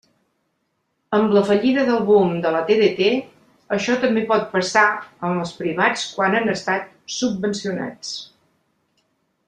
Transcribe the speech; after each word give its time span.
Amb 1.17 1.35
la 1.37 1.43
fallida 1.49 1.83
del 1.89 1.99
boom 2.07 2.31
de 2.45 2.53
la 2.55 2.61
TDT 2.69 3.11
això 3.77 3.99
també 4.05 4.25
pot 4.33 4.49
passar 4.57 4.87
amb 5.29 5.45
els 5.45 5.53
privats 5.61 6.07
quan 6.17 6.39
han 6.41 6.51
estat 6.59 6.89
subvencionats. 7.21 8.17